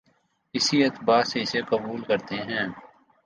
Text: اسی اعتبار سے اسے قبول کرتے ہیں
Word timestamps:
اسی 0.55 0.77
اعتبار 0.83 1.23
سے 1.23 1.41
اسے 1.41 1.61
قبول 1.61 2.01
کرتے 2.01 2.35
ہیں 2.41 2.65